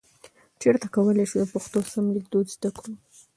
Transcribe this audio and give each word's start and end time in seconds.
چیرته 0.61 0.87
کولای 0.95 1.25
شو 1.29 1.37
د 1.41 1.45
پښتو 1.53 1.79
سم 1.91 2.05
لیکدود 2.15 2.47
زده 2.55 2.69
کړو؟ 2.77 2.93